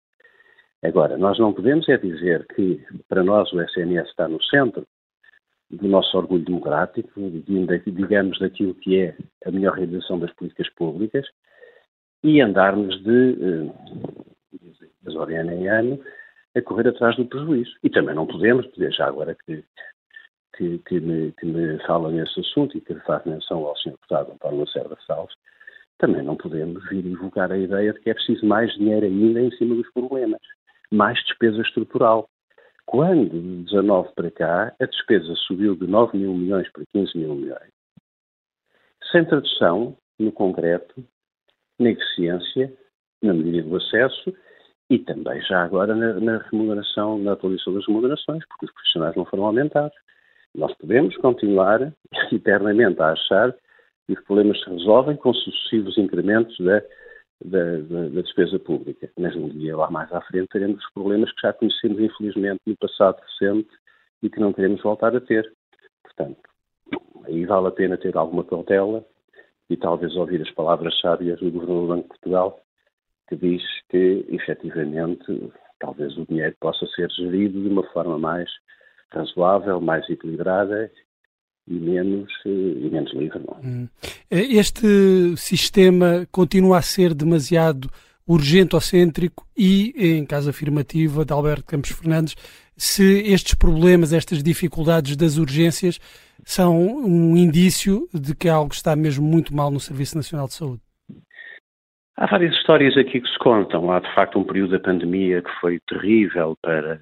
Agora, 0.83 1.17
nós 1.17 1.39
não 1.39 1.53
podemos 1.53 1.87
é 1.87 1.97
dizer 1.97 2.45
que 2.55 2.83
para 3.07 3.23
nós 3.23 3.51
o 3.53 3.61
SNS 3.61 4.09
está 4.09 4.27
no 4.27 4.41
centro 4.43 4.85
do 5.69 5.87
nosso 5.87 6.17
orgulho 6.17 6.43
democrático, 6.43 7.09
digamos 7.85 8.37
daquilo 8.39 8.75
que 8.75 8.99
é 8.99 9.15
a 9.45 9.51
melhor 9.51 9.75
realização 9.75 10.19
das 10.19 10.33
políticas 10.33 10.69
públicas, 10.69 11.25
e 12.23 12.41
andarmos 12.41 13.01
de, 13.03 13.31
eh, 13.31 13.73
de 15.03 15.35
ano 15.35 15.51
em 15.51 15.67
ano, 15.67 15.99
a 16.55 16.61
correr 16.61 16.87
atrás 16.87 17.15
do 17.15 17.25
prejuízo. 17.25 17.71
E 17.83 17.89
também 17.89 18.15
não 18.15 18.27
podemos, 18.27 18.67
já 18.95 19.07
agora 19.07 19.35
que 19.45 19.63
que, 20.55 20.79
que, 20.79 20.99
me, 20.99 21.31
que 21.33 21.45
me 21.45 21.79
fala 21.85 22.11
nesse 22.11 22.39
assunto 22.39 22.77
e 22.77 22.81
que 22.81 22.95
faz 23.01 23.25
menção 23.25 23.65
ao 23.65 23.75
Sr. 23.77 23.91
Deputado 23.91 24.31
António 24.31 24.59
Lacerda 24.61 24.97
Salles, 25.05 25.33
também 25.97 26.23
não 26.23 26.35
podemos 26.35 26.87
vir 26.89 27.05
invocar 27.05 27.51
a 27.51 27.57
ideia 27.57 27.93
de 27.93 27.99
que 27.99 28.09
é 28.09 28.13
preciso 28.13 28.45
mais 28.45 28.73
dinheiro 28.73 29.05
ainda 29.05 29.41
em 29.41 29.51
cima 29.51 29.75
dos 29.75 29.89
problemas, 29.91 30.41
mais 30.91 31.17
despesa 31.23 31.61
estrutural. 31.61 32.29
Quando, 32.85 33.29
de 33.29 33.63
19 33.63 34.09
para 34.13 34.31
cá, 34.31 34.75
a 34.79 34.85
despesa 34.85 35.33
subiu 35.47 35.75
de 35.75 35.87
9 35.87 36.17
mil 36.17 36.33
milhões 36.33 36.69
para 36.71 36.83
15 36.93 37.17
mil 37.17 37.35
milhões, 37.35 37.71
sem 39.11 39.23
tradução, 39.25 39.95
no 40.19 40.31
concreto, 40.31 41.03
na 41.79 41.89
eficiência, 41.89 42.73
na 43.21 43.33
medida 43.33 43.67
do 43.67 43.77
acesso 43.77 44.33
e 44.89 44.99
também 44.99 45.41
já 45.41 45.63
agora 45.63 45.95
na, 45.95 46.13
na 46.19 46.37
remuneração, 46.49 47.17
na 47.17 47.33
atualização 47.33 47.73
das 47.73 47.87
remunerações, 47.87 48.43
porque 48.47 48.65
os 48.65 48.73
profissionais 48.73 49.15
não 49.15 49.25
foram 49.25 49.45
aumentados. 49.45 49.95
Nós 50.55 50.73
podemos 50.75 51.15
continuar 51.17 51.93
eternamente 52.31 53.01
a 53.01 53.11
achar 53.11 53.55
que 54.05 54.13
os 54.13 54.23
problemas 54.25 54.61
se 54.61 54.69
resolvem 54.69 55.15
com 55.15 55.33
sucessivos 55.33 55.97
incrementos 55.97 56.57
da, 56.59 56.79
da, 57.43 57.77
da, 57.77 58.09
da, 58.09 58.21
despesa 58.21 58.59
pública. 58.59 59.09
Mas 59.17 59.35
um 59.35 59.49
dia 59.49 59.75
lá 59.75 59.89
mais 59.89 60.11
à 60.11 60.21
frente 60.21 60.49
teremos 60.49 60.83
os 60.83 60.93
problemas 60.93 61.31
que 61.31 61.41
já 61.41 61.53
conhecemos, 61.53 61.99
infelizmente, 61.99 62.61
no 62.65 62.77
passado 62.77 63.21
recente 63.21 63.69
e 64.21 64.29
que 64.29 64.39
não 64.39 64.53
queremos 64.53 64.81
voltar 64.81 65.15
a 65.15 65.21
ter. 65.21 65.51
Portanto, 66.03 66.41
aí 67.25 67.45
vale 67.45 67.67
a 67.67 67.71
pena 67.71 67.97
ter 67.97 68.15
alguma 68.15 68.43
cautela 68.43 69.03
e 69.69 69.77
talvez 69.77 70.15
ouvir 70.15 70.41
as 70.41 70.51
palavras 70.51 70.99
sábias 70.99 71.39
do 71.39 71.49
Governador 71.49 71.81
do 71.81 71.87
Banco 71.87 72.03
de 72.03 72.07
Portugal, 72.09 72.59
que 73.27 73.35
diz 73.35 73.63
que, 73.89 74.25
efetivamente, 74.29 75.51
talvez 75.79 76.15
o 76.17 76.25
dinheiro 76.25 76.55
possa 76.59 76.85
ser 76.87 77.09
gerido 77.11 77.61
de 77.61 77.69
uma 77.69 77.83
forma 77.91 78.17
mais 78.19 78.49
razoável, 79.13 79.79
mais 79.79 80.07
equilibrada 80.09 80.91
e 81.67 81.73
menos, 81.73 82.31
eh, 82.45 82.49
e 82.49 82.89
menos 82.89 83.13
livre. 83.13 83.39
Não? 83.39 83.57
É? 83.57 83.65
Hum. 83.65 83.89
Este 84.29 85.35
sistema 85.37 86.27
continua 86.31 86.77
a 86.77 86.81
ser 86.81 87.13
demasiado 87.13 87.89
urgente 88.27 88.75
ou 88.75 88.81
cêntrico 88.81 89.45
e, 89.57 89.93
em 89.97 90.25
caso 90.25 90.49
afirmativa 90.49 91.25
de 91.25 91.33
Alberto 91.33 91.65
Campos 91.65 91.91
Fernandes, 91.91 92.35
se 92.75 93.21
estes 93.31 93.53
problemas, 93.53 94.13
estas 94.13 94.41
dificuldades 94.41 95.15
das 95.15 95.37
urgências 95.37 95.99
são 96.43 96.77
um 96.81 97.37
indício 97.37 98.07
de 98.13 98.35
que 98.35 98.49
algo 98.49 98.73
está 98.73 98.95
mesmo 98.95 99.25
muito 99.25 99.55
mal 99.55 99.69
no 99.69 99.79
Serviço 99.79 100.15
Nacional 100.15 100.47
de 100.47 100.53
Saúde. 100.53 100.81
Há 102.15 102.27
várias 102.27 102.53
histórias 102.55 102.95
aqui 102.97 103.21
que 103.21 103.27
se 103.27 103.39
contam. 103.39 103.91
Há, 103.91 103.99
de 103.99 104.13
facto, 104.13 104.37
um 104.37 104.43
período 104.43 104.71
da 104.71 104.79
pandemia 104.79 105.41
que 105.41 105.49
foi 105.59 105.79
terrível 105.87 106.55
para 106.61 107.01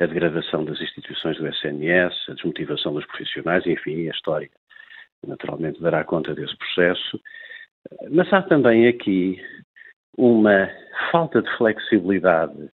a 0.00 0.06
degradação 0.06 0.64
das 0.64 0.80
instituições 0.80 1.36
do 1.38 1.46
SNS, 1.46 2.14
a 2.28 2.34
desmotivação 2.34 2.94
dos 2.94 3.06
profissionais, 3.06 3.66
enfim, 3.66 4.08
a 4.08 4.10
história 4.10 4.50
naturalmente 5.26 5.80
dará 5.80 6.04
conta 6.04 6.34
desse 6.34 6.56
processo. 6.56 7.20
Mas 8.10 8.32
há 8.32 8.42
também 8.42 8.88
aqui 8.88 9.40
uma 10.16 10.70
falta 11.10 11.42
de 11.42 11.56
flexibilidade, 11.56 12.70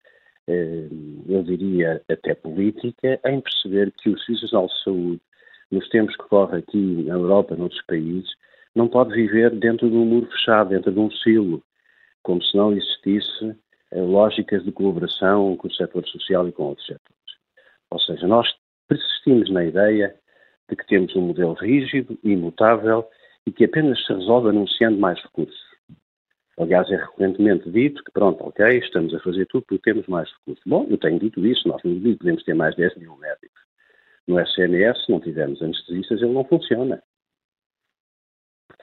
eh, 0.47 0.87
eu 1.27 1.43
diria 1.43 2.01
até 2.09 2.33
política, 2.35 3.19
em 3.25 3.41
perceber 3.41 3.91
que 3.91 4.09
o 4.09 4.19
Serviço 4.19 4.45
de 4.45 4.83
Saúde, 4.83 5.21
nos 5.71 5.87
tempos 5.89 6.15
que 6.15 6.23
corre 6.29 6.59
aqui 6.59 7.03
na 7.03 7.15
Europa, 7.15 7.55
noutros 7.55 7.81
países, 7.85 8.29
não 8.75 8.87
pode 8.87 9.13
viver 9.13 9.51
dentro 9.51 9.89
de 9.89 9.95
um 9.95 10.05
muro 10.05 10.27
fechado, 10.27 10.69
dentro 10.69 10.91
de 10.91 10.99
um 10.99 11.09
silo, 11.11 11.63
como 12.23 12.41
se 12.43 12.55
não 12.55 12.73
existisse 12.73 13.55
lógicas 14.01 14.63
de 14.63 14.71
colaboração 14.71 15.55
com 15.57 15.67
o 15.67 15.73
setor 15.73 16.05
social 16.07 16.47
e 16.47 16.51
com 16.51 16.63
outros 16.63 16.85
setores. 16.85 17.15
Ou 17.89 17.99
seja, 17.99 18.27
nós 18.27 18.47
persistimos 18.87 19.49
na 19.49 19.63
ideia 19.65 20.15
de 20.69 20.75
que 20.75 20.85
temos 20.87 21.15
um 21.15 21.21
modelo 21.21 21.53
rígido, 21.53 22.17
imutável 22.23 23.07
e 23.45 23.51
que 23.51 23.65
apenas 23.65 24.03
se 24.05 24.13
resolve 24.13 24.49
anunciando 24.49 24.97
mais 24.97 25.21
recursos. 25.21 25.63
Aliás, 26.57 26.89
é 26.89 26.95
recorrentemente 26.95 27.69
dito 27.69 28.03
que, 28.03 28.11
pronto, 28.11 28.41
ok, 28.45 28.77
estamos 28.77 29.13
a 29.13 29.19
fazer 29.19 29.45
tudo 29.47 29.65
porque 29.67 29.91
temos 29.91 30.07
mais 30.07 30.31
recursos. 30.31 30.63
Bom, 30.65 30.87
eu 30.89 30.97
tenho 30.97 31.19
dito 31.19 31.45
isso, 31.45 31.67
nós 31.67 31.81
não 31.83 32.15
podemos 32.15 32.43
ter 32.43 32.53
mais 32.53 32.75
10 32.75 32.95
mil 32.97 33.15
médicos. 33.17 33.61
No 34.27 34.39
SNS, 34.39 35.05
se 35.05 35.11
não 35.11 35.19
tivermos 35.19 35.61
anestesistas, 35.61 36.21
ele 36.21 36.33
não 36.33 36.45
funciona. 36.45 37.03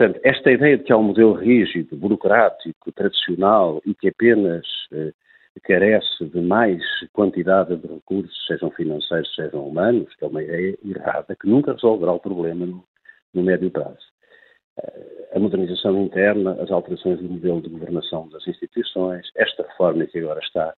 Portanto, 0.03 0.21
esta 0.25 0.51
ideia 0.51 0.77
de 0.77 0.83
que 0.83 0.93
há 0.93 0.97
um 0.97 1.05
modelo 1.05 1.33
rígido, 1.33 1.97
burocrático, 1.97 2.91
tradicional 2.91 3.81
e 3.87 3.95
que 3.95 4.09
apenas 4.09 4.67
eh, 4.91 5.13
carece 5.63 6.25
de 6.25 6.41
mais 6.41 6.83
quantidade 7.13 7.77
de 7.77 7.87
recursos, 7.87 8.35
sejam 8.49 8.69
financeiros, 8.73 9.33
sejam 9.33 9.65
humanos, 9.65 10.13
que 10.17 10.25
é 10.25 10.27
uma 10.27 10.43
ideia 10.43 10.77
errada, 10.85 11.37
que 11.41 11.49
nunca 11.49 11.75
resolverá 11.75 12.11
o 12.11 12.19
problema 12.19 12.67
no, 12.67 12.85
no 13.33 13.43
médio 13.45 13.71
prazo. 13.71 14.05
Eh, 14.83 15.29
a 15.37 15.39
modernização 15.39 16.03
interna, 16.03 16.61
as 16.61 16.73
alterações 16.73 17.21
do 17.21 17.29
modelo 17.29 17.63
de 17.63 17.69
governação 17.69 18.29
das 18.31 18.45
instituições, 18.49 19.31
esta 19.37 19.63
reforma 19.63 20.05
que 20.07 20.19
agora 20.19 20.41
está, 20.41 20.75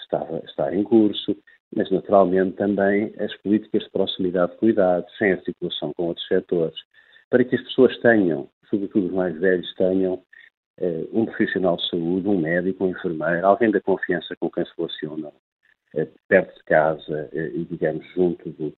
está, 0.00 0.24
está 0.44 0.72
em 0.72 0.84
curso, 0.84 1.36
mas 1.74 1.90
naturalmente 1.90 2.54
também 2.54 3.12
as 3.18 3.36
políticas 3.38 3.82
de 3.82 3.90
proximidade 3.90 4.52
de 4.52 4.58
cuidado, 4.58 5.04
sem 5.18 5.32
articulação 5.32 5.92
com 5.94 6.04
outros 6.04 6.28
setores, 6.28 6.78
para 7.28 7.42
que 7.42 7.56
as 7.56 7.62
pessoas 7.62 7.98
tenham, 7.98 8.48
sobretudo 8.70 9.06
os 9.06 9.12
mais 9.12 9.38
velhos, 9.38 9.72
tenham 9.74 10.22
eh, 10.80 11.06
um 11.12 11.26
profissional 11.26 11.76
de 11.76 11.88
saúde, 11.88 12.28
um 12.28 12.40
médico, 12.40 12.84
um 12.84 12.90
enfermeiro, 12.90 13.46
alguém 13.46 13.70
da 13.70 13.80
confiança 13.80 14.36
com 14.36 14.50
quem 14.50 14.64
se 14.64 14.72
relacionam, 14.76 15.32
eh, 15.94 16.08
perto 16.28 16.54
de 16.54 16.64
casa 16.64 17.28
eh, 17.32 17.50
e, 17.54 17.64
digamos, 17.64 18.06
junto 18.14 18.50
do, 18.50 18.72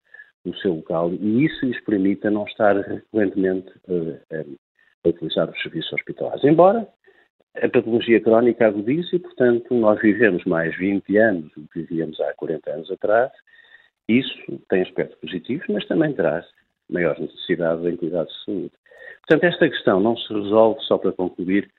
do, 0.44 0.56
seu 0.58 0.74
local, 0.74 1.12
e 1.12 1.44
isso 1.44 1.66
lhes 1.66 1.80
permita 1.84 2.30
não 2.30 2.44
estar 2.44 2.76
recorrentemente 2.76 3.70
a 5.04 5.08
utilizar 5.08 5.50
os 5.50 5.62
serviços 5.62 5.92
hospitalares. 5.92 6.44
Embora 6.44 6.88
a 7.56 7.68
patologia 7.68 8.20
crónica 8.20 8.66
agudize 8.66 9.14
e, 9.14 9.18
portanto, 9.18 9.74
nós 9.74 10.00
vivemos 10.00 10.44
mais 10.44 10.74
20 10.76 11.16
anos 11.18 11.52
do 11.54 11.66
que 11.68 11.80
vivíamos 11.80 12.18
há 12.20 12.32
40 12.34 12.70
anos 12.70 12.90
atrás. 12.90 13.30
Isso 14.08 14.34
tem 14.68 14.82
aspectos 14.82 15.18
positivos, 15.18 15.66
mas 15.68 15.86
também 15.86 16.14
traz 16.14 16.46
maior 16.92 17.18
necessidade 17.18 17.86
em 17.88 17.96
cuidados 17.96 18.32
de 18.32 18.44
saúde. 18.44 18.72
Portanto, 19.26 19.44
esta 19.44 19.68
questão 19.68 20.00
não 20.00 20.16
se 20.16 20.32
resolve, 20.32 20.80
só 20.82 20.98
para 20.98 21.12
concluir, 21.12 21.70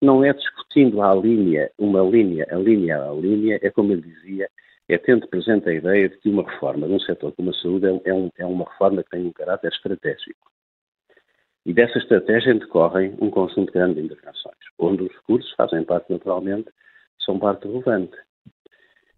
não 0.00 0.24
é 0.24 0.32
discutindo 0.32 1.02
a 1.02 1.14
linha, 1.14 1.70
uma 1.78 2.02
linha, 2.02 2.46
a 2.50 2.56
linha 2.56 3.02
a 3.02 3.12
linha, 3.12 3.58
é 3.62 3.70
como 3.70 3.92
eu 3.92 4.00
dizia, 4.00 4.48
é 4.88 4.98
tendo 4.98 5.26
presente 5.28 5.68
a 5.68 5.72
ideia 5.72 6.08
de 6.08 6.16
que 6.18 6.28
uma 6.28 6.48
reforma 6.48 6.86
de 6.86 6.94
um 6.94 7.00
setor 7.00 7.32
como 7.32 7.50
a 7.50 7.54
saúde 7.54 7.86
é, 8.04 8.12
um, 8.12 8.30
é 8.38 8.44
uma 8.46 8.64
reforma 8.64 9.02
que 9.02 9.10
tem 9.10 9.26
um 9.26 9.32
caráter 9.32 9.70
estratégico. 9.72 10.50
E 11.66 11.74
dessa 11.74 11.98
estratégia 11.98 12.54
decorrem 12.54 13.14
um 13.20 13.30
conjunto 13.30 13.72
grande 13.72 13.96
de 13.96 14.06
intervenções, 14.06 14.56
onde 14.78 15.04
os 15.04 15.12
recursos 15.12 15.52
fazem 15.52 15.84
parte, 15.84 16.10
naturalmente, 16.10 16.70
são 17.18 17.38
parte 17.38 17.68
relevante. 17.68 18.16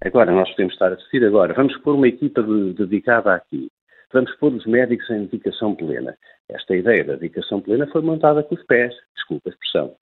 Agora, 0.00 0.32
nós 0.32 0.50
podemos 0.50 0.72
estar 0.72 0.92
a 0.92 0.96
discutir 0.96 1.24
agora, 1.24 1.54
vamos 1.54 1.76
pôr 1.78 1.94
uma 1.94 2.08
equipa 2.08 2.42
de, 2.42 2.74
dedicada 2.74 3.32
aqui, 3.32 3.70
vamos 4.12 4.34
pôr 4.36 4.52
os 4.52 4.66
médicos 4.66 5.08
em 5.10 5.24
dedicação 5.26 5.74
plena. 5.74 6.16
Esta 6.48 6.76
ideia 6.76 7.04
da 7.04 7.14
dedicação 7.14 7.60
plena 7.60 7.86
foi 7.86 8.02
montada 8.02 8.42
com 8.42 8.54
os 8.54 8.62
pés, 8.64 8.94
desculpa 9.14 9.48
a 9.48 9.52
expressão. 9.52 9.96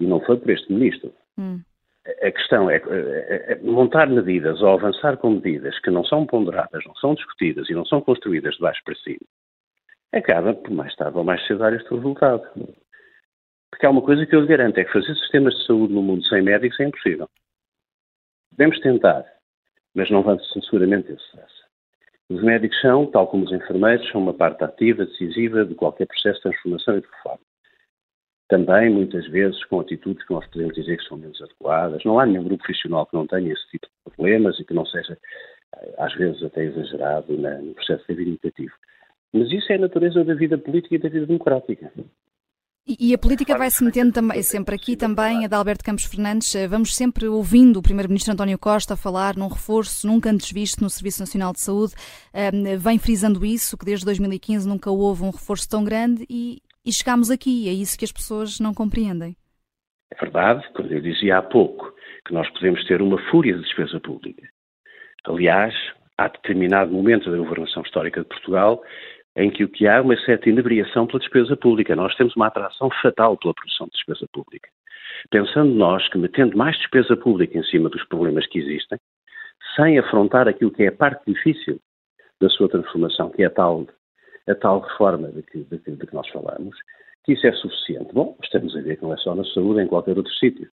E 0.00 0.06
não 0.06 0.20
foi 0.20 0.38
por 0.38 0.50
este 0.50 0.72
ministro. 0.72 1.12
Hum. 1.38 1.60
A 2.22 2.30
questão 2.30 2.70
é, 2.70 2.76
é, 2.76 3.52
é, 3.52 3.58
montar 3.62 4.08
medidas 4.08 4.62
ou 4.62 4.68
avançar 4.68 5.16
com 5.16 5.30
medidas 5.30 5.76
que 5.80 5.90
não 5.90 6.04
são 6.04 6.24
ponderadas, 6.24 6.84
não 6.84 6.94
são 6.96 7.14
discutidas 7.14 7.68
e 7.68 7.74
não 7.74 7.84
são 7.84 8.00
construídas 8.00 8.54
de 8.54 8.60
baixo 8.60 8.80
para 8.84 8.94
cima, 8.96 9.26
acaba 10.12 10.54
por 10.54 10.70
mais 10.70 10.94
tarde 10.94 11.18
ou 11.18 11.24
mais 11.24 11.44
cedo 11.46 11.58
dar 11.58 11.72
este 11.72 11.92
resultado. 11.92 12.42
Porque 13.70 13.84
há 13.84 13.90
uma 13.90 14.02
coisa 14.02 14.24
que 14.24 14.36
eu 14.36 14.40
lhe 14.40 14.46
garanto, 14.46 14.78
é 14.78 14.84
que 14.84 14.92
fazer 14.92 15.14
sistemas 15.16 15.54
de 15.54 15.66
saúde 15.66 15.92
no 15.92 16.02
mundo 16.02 16.24
sem 16.26 16.42
médicos 16.42 16.78
é 16.78 16.84
impossível. 16.84 17.28
Podemos 18.50 18.78
tentar, 18.80 19.24
mas 19.92 20.08
não 20.08 20.22
vamos 20.22 20.48
seguramente 20.70 21.08
ter 21.08 21.18
sucesso. 21.18 21.55
Os 22.36 22.42
médicos 22.42 22.78
são, 22.82 23.06
tal 23.06 23.26
como 23.28 23.44
os 23.44 23.52
enfermeiros, 23.52 24.06
são 24.10 24.20
uma 24.20 24.34
parte 24.34 24.62
ativa, 24.62 25.06
decisiva 25.06 25.64
de 25.64 25.74
qualquer 25.74 26.06
processo 26.06 26.36
de 26.36 26.42
transformação 26.42 26.98
e 26.98 27.00
de 27.00 27.06
reforma 27.06 27.40
também 28.48 28.90
muitas 28.90 29.26
vezes 29.28 29.64
com 29.64 29.80
atitudes 29.80 30.24
que 30.24 30.32
nós 30.32 30.46
podemos 30.46 30.74
dizer 30.74 30.96
que 30.98 31.08
são 31.08 31.16
menos 31.16 31.40
adequadas. 31.42 32.04
Não 32.04 32.18
há 32.18 32.26
nenhum 32.26 32.44
grupo 32.44 32.62
profissional 32.62 33.06
que 33.06 33.14
não 33.14 33.26
tenha 33.26 33.52
esse 33.52 33.66
tipo 33.70 33.86
de 33.86 34.14
problemas 34.14 34.58
e 34.58 34.64
que 34.64 34.74
não 34.74 34.86
seja, 34.86 35.18
eh, 35.76 35.94
às 35.98 36.14
vezes, 36.14 36.42
até 36.42 36.64
exagerado 36.64 37.36
no 37.36 37.74
processo 37.74 38.04
reivindicativo. 38.06 38.72
Mas 39.32 39.50
isso 39.50 39.72
é 39.72 39.76
a 39.76 39.80
natureza 39.80 40.24
da 40.24 40.34
vida 40.34 40.56
política 40.56 40.94
e 40.94 40.98
da 40.98 41.08
vida 41.08 41.26
democrática. 41.26 41.92
E 42.88 43.12
a 43.12 43.18
política 43.18 43.58
vai 43.58 43.68
se 43.68 43.82
metendo 43.82 44.12
também, 44.12 44.40
sempre 44.42 44.76
aqui 44.76 44.96
também, 44.96 45.44
a 45.44 45.48
de 45.48 45.54
Alberto 45.56 45.82
Campos 45.82 46.04
Fernandes, 46.04 46.54
eh, 46.54 46.68
vamos 46.68 46.94
sempre 46.94 47.26
ouvindo 47.26 47.78
o 47.80 47.82
Primeiro-Ministro 47.82 48.32
António 48.32 48.56
Costa 48.56 48.96
falar 48.96 49.34
num 49.34 49.48
reforço 49.48 50.06
nunca 50.06 50.30
antes 50.30 50.52
visto 50.52 50.84
no 50.84 50.88
Serviço 50.88 51.18
Nacional 51.18 51.52
de 51.52 51.58
Saúde, 51.58 51.94
eh, 52.32 52.52
vem 52.78 52.96
frisando 52.96 53.44
isso, 53.44 53.76
que 53.76 53.84
desde 53.84 54.04
2015 54.04 54.68
nunca 54.68 54.88
houve 54.88 55.24
um 55.24 55.30
reforço 55.30 55.68
tão 55.68 55.82
grande 55.82 56.24
e, 56.30 56.62
e 56.84 56.92
chegámos 56.92 57.28
aqui. 57.28 57.68
É 57.68 57.72
isso 57.72 57.98
que 57.98 58.04
as 58.04 58.12
pessoas 58.12 58.60
não 58.60 58.72
compreendem. 58.72 59.36
É 60.12 60.20
verdade, 60.20 60.64
quando 60.72 60.92
eu 60.92 61.00
dizia 61.00 61.38
há 61.38 61.42
pouco 61.42 61.92
que 62.24 62.32
nós 62.32 62.48
podemos 62.50 62.86
ter 62.86 63.02
uma 63.02 63.18
fúria 63.32 63.56
de 63.56 63.62
despesa 63.64 63.98
pública. 63.98 64.46
Aliás, 65.24 65.74
há 66.16 66.28
determinado 66.28 66.92
momento 66.92 67.32
da 67.32 67.36
governação 67.36 67.82
histórica 67.82 68.20
de 68.20 68.28
Portugal 68.28 68.80
em 69.36 69.50
que 69.50 69.62
o 69.62 69.68
que 69.68 69.86
há 69.86 69.96
é 69.96 70.00
uma 70.00 70.16
certa 70.16 70.48
inebriação 70.48 71.06
pela 71.06 71.18
despesa 71.18 71.56
pública. 71.56 71.94
Nós 71.94 72.14
temos 72.16 72.34
uma 72.34 72.46
atração 72.46 72.90
fatal 73.02 73.36
pela 73.36 73.52
produção 73.52 73.86
de 73.86 73.92
despesa 73.92 74.26
pública. 74.32 74.68
Pensando 75.30 75.74
nós 75.74 76.08
que 76.08 76.18
metendo 76.18 76.56
mais 76.56 76.76
despesa 76.78 77.16
pública 77.16 77.58
em 77.58 77.64
cima 77.64 77.90
dos 77.90 78.02
problemas 78.04 78.46
que 78.46 78.58
existem, 78.58 78.98
sem 79.76 79.98
afrontar 79.98 80.48
aquilo 80.48 80.70
que 80.70 80.84
é 80.84 80.88
a 80.88 80.92
parte 80.92 81.22
difícil 81.26 81.78
da 82.40 82.48
sua 82.48 82.68
transformação, 82.68 83.30
que 83.30 83.42
é 83.42 83.46
a 83.46 83.50
tal 83.50 83.86
a 84.48 84.54
tal 84.54 84.78
reforma 84.80 85.28
de 85.32 85.42
que, 85.42 85.64
de, 85.64 85.78
de 85.78 86.06
que 86.06 86.14
nós 86.14 86.28
falamos, 86.28 86.76
que 87.24 87.32
isso 87.32 87.46
é 87.48 87.52
suficiente. 87.52 88.14
Bom, 88.14 88.36
estamos 88.42 88.76
a 88.76 88.80
ver 88.80 88.96
que 88.96 89.02
não 89.02 89.12
é 89.12 89.16
só 89.16 89.34
na 89.34 89.44
saúde, 89.46 89.80
é 89.80 89.82
em 89.82 89.88
qualquer 89.88 90.16
outro 90.16 90.32
sítio. 90.34 90.68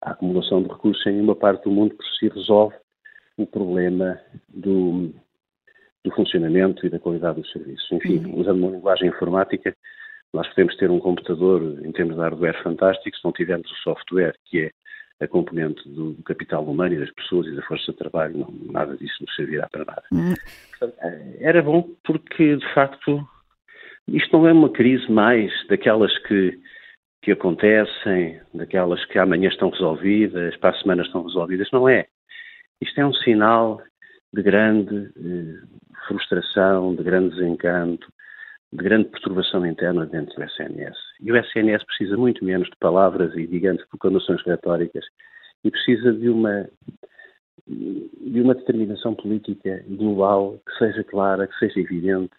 A 0.00 0.10
acumulação 0.10 0.60
de 0.60 0.68
recursos 0.68 1.06
em 1.06 1.20
uma 1.20 1.36
parte 1.36 1.62
do 1.62 1.70
mundo 1.70 1.94
por 1.94 2.04
si 2.18 2.28
resolve 2.28 2.74
o 3.36 3.46
problema 3.46 4.18
do, 4.48 5.14
do 6.04 6.10
funcionamento 6.12 6.84
e 6.86 6.90
da 6.90 6.98
qualidade 6.98 7.40
dos 7.40 7.50
serviços. 7.52 7.90
Enfim, 7.92 8.18
uhum. 8.24 8.40
usando 8.40 8.58
uma 8.58 8.70
linguagem 8.70 9.08
informática, 9.08 9.74
nós 10.32 10.48
podemos 10.48 10.76
ter 10.76 10.90
um 10.90 10.98
computador 10.98 11.62
em 11.84 11.92
termos 11.92 12.16
de 12.16 12.20
hardware 12.20 12.62
fantástico 12.62 13.16
se 13.16 13.24
não 13.24 13.32
tivermos 13.32 13.70
o 13.70 13.74
software, 13.76 14.34
que 14.46 14.60
é 14.60 14.70
a 15.24 15.28
componente 15.28 15.88
do, 15.88 16.14
do, 16.14 16.22
capital 16.24 16.64
humano 16.64 16.94
e 16.94 16.98
das 16.98 17.12
pessoas 17.12 17.46
e 17.46 17.54
da 17.54 17.62
força 17.62 17.92
de 17.92 17.98
trabalho, 17.98 18.38
não, 18.38 18.72
nada 18.72 18.96
disso 18.96 19.14
nos 19.20 19.34
servirá 19.36 19.68
para 19.70 19.84
nada. 19.84 20.02
Hum. 20.12 20.34
Portanto, 20.70 20.98
eh, 21.00 21.36
era 21.40 21.62
bom 21.62 21.88
porque, 22.02 22.56
de 22.56 22.74
facto, 22.74 23.24
isto 24.08 24.36
não 24.36 24.48
é 24.48 24.52
uma 24.52 24.70
crise 24.70 25.08
mais 25.10 25.52
daquelas 25.68 26.16
que, 26.26 26.58
que 27.22 27.30
acontecem, 27.30 28.40
daquelas 28.52 29.04
que 29.04 29.18
amanhã 29.18 29.48
estão 29.48 29.70
resolvidas, 29.70 30.56
para 30.56 30.70
a 30.70 30.80
semana 30.80 31.02
estão 31.02 31.22
resolvidas, 31.22 31.68
não 31.72 31.88
é. 31.88 32.06
Isto 32.80 33.00
é 33.00 33.06
um 33.06 33.14
sinal 33.14 33.80
de 34.32 34.42
grande 34.42 35.12
eh, 35.16 35.66
frustração, 36.06 36.94
de 36.94 37.02
grande 37.02 37.36
desencanto, 37.36 38.06
de 38.72 38.82
grande 38.82 39.08
perturbação 39.10 39.66
interna 39.66 40.06
dentro 40.06 40.34
do 40.34 40.44
SNS. 40.44 40.96
E 41.20 41.30
o 41.30 41.36
SNS 41.36 41.84
precisa 41.84 42.16
muito 42.16 42.44
menos 42.44 42.68
de 42.68 42.76
palavras 42.76 43.34
e, 43.36 43.46
digamos, 43.46 43.84
proclamações 43.86 44.42
retóricas 44.44 45.04
e 45.62 45.70
precisa 45.70 46.12
de 46.12 46.28
uma, 46.28 46.68
de 47.66 48.40
uma 48.40 48.54
determinação 48.54 49.14
política 49.14 49.84
global 49.88 50.58
que 50.66 50.78
seja 50.78 51.04
clara, 51.04 51.46
que 51.46 51.58
seja 51.58 51.80
evidente 51.80 52.32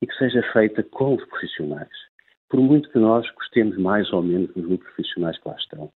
e 0.00 0.06
que 0.06 0.14
seja 0.14 0.42
feita 0.52 0.82
com 0.82 1.14
os 1.14 1.24
profissionais. 1.26 1.90
Por 2.48 2.60
muito 2.60 2.90
que 2.90 2.98
nós 2.98 3.28
gostemos 3.32 3.76
mais 3.78 4.12
ou 4.12 4.22
menos 4.22 4.52
dos 4.54 4.64
grupos 4.64 4.86
profissionais 4.88 5.38
que 5.38 5.48
lá 5.48 5.56
estão, 5.56 5.92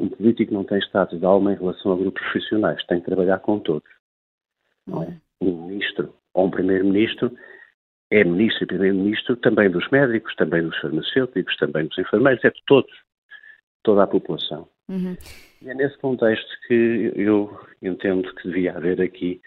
um 0.00 0.08
político 0.08 0.54
não 0.54 0.64
tem 0.64 0.78
status 0.78 1.18
de 1.18 1.24
alma 1.24 1.52
em 1.52 1.56
relação 1.56 1.92
a 1.92 1.96
grupos 1.96 2.22
profissionais, 2.22 2.84
tem 2.86 2.98
que 2.98 3.06
trabalhar 3.06 3.38
com 3.40 3.58
todos. 3.60 3.88
Não 4.86 5.02
é? 5.02 5.16
Um 5.40 5.66
ministro 5.66 6.14
ou 6.34 6.46
um 6.46 6.50
primeiro-ministro 6.50 7.30
é 8.10 8.24
ministro 8.24 8.64
e 8.64 8.66
primeiro-ministro 8.66 9.36
também 9.36 9.70
dos 9.70 9.88
médicos, 9.90 10.34
também 10.36 10.62
dos 10.62 10.78
farmacêuticos, 10.80 11.56
também 11.56 11.86
dos 11.86 11.96
enfermeiros, 11.96 12.44
é 12.44 12.50
de 12.50 12.62
todos, 12.66 12.92
toda 13.82 14.02
a 14.02 14.06
população. 14.06 14.68
Uhum. 14.88 15.16
E 15.62 15.70
é 15.70 15.74
nesse 15.74 15.96
contexto 15.98 16.50
que 16.66 17.12
eu 17.16 17.58
entendo 17.80 18.34
que 18.34 18.48
devia 18.48 18.76
haver 18.76 19.00
aqui 19.00 19.40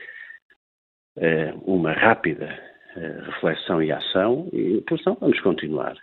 eh, 1.17 1.53
uma 1.61 1.93
rápida 1.93 2.47
eh, 2.95 3.21
reflexão 3.25 3.83
e 3.83 3.91
ação, 3.91 4.49
e 4.51 4.81
por 4.81 4.97
isso 4.97 5.15
vamos 5.19 5.39
continuar. 5.41 5.95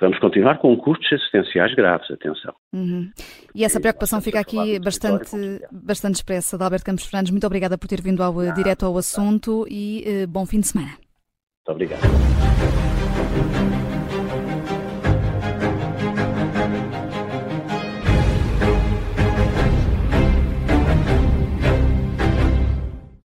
Vamos 0.00 0.18
continuar 0.20 0.58
com 0.58 0.76
custos 0.76 1.12
assistenciais 1.12 1.74
graves, 1.74 2.08
atenção. 2.10 2.54
Uhum. 2.72 3.10
E 3.52 3.64
essa 3.64 3.80
preocupação 3.80 4.20
fica 4.20 4.38
aqui 4.38 4.78
bastante, 4.78 5.30
bastante 5.72 6.14
expressa. 6.16 6.56
De 6.56 6.62
Alberto 6.62 6.86
Campos 6.86 7.04
Fernandes, 7.04 7.32
muito 7.32 7.46
obrigada 7.46 7.76
por 7.76 7.88
ter 7.88 8.00
vindo 8.00 8.22
ao, 8.22 8.32
Não, 8.32 8.54
direto 8.54 8.86
ao 8.86 8.96
assunto 8.96 9.66
e 9.68 10.04
uh, 10.24 10.28
bom 10.28 10.46
fim 10.46 10.60
de 10.60 10.68
semana. 10.68 10.90
Muito 10.90 11.70
obrigado. 11.70 12.02